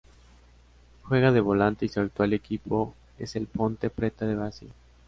Juega 1.03 1.31
de 1.31 1.41
volante 1.41 1.85
y 1.85 1.89
su 1.89 1.99
actual 1.99 2.33
equipo 2.33 2.95
es 3.19 3.35
el 3.35 3.45
Ponte 3.45 3.91
Preta 3.91 4.25
de 4.25 4.33
Brasil. 4.35 4.73